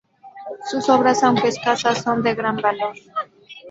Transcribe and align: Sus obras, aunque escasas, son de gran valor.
Sus 0.65 0.89
obras, 0.89 1.23
aunque 1.23 1.49
escasas, 1.49 1.99
son 2.01 2.23
de 2.23 2.33
gran 2.33 2.55
valor. 2.57 2.95